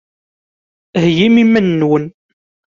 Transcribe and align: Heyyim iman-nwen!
Heyyim 1.01 1.35
iman-nwen! 1.43 2.05